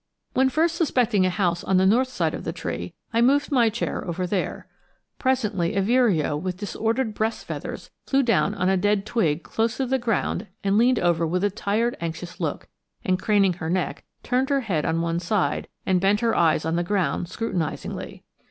[0.33, 3.69] When first suspecting a house on the north side of the tree, I moved my
[3.69, 4.65] chair over there.
[5.19, 9.85] Presently a vireo with disordered breast feathers flew down on a dead twig close to
[9.85, 12.67] the ground and leaned over with a tired anxious look,
[13.05, 16.77] and craning her neck, turned her head on one side, and bent her eyes on
[16.77, 18.23] the ground scrutinizingly.